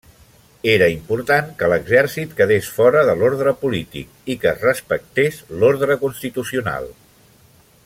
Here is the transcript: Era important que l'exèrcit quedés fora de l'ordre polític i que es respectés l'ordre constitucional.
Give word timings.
Era 0.75 0.85
important 0.93 1.51
que 1.59 1.67
l'exèrcit 1.73 2.33
quedés 2.39 2.71
fora 2.77 3.03
de 3.11 3.15
l'ordre 3.19 3.53
polític 3.65 4.33
i 4.35 4.37
que 4.45 4.51
es 4.55 4.65
respectés 4.69 5.39
l'ordre 5.61 6.01
constitucional. 6.07 6.91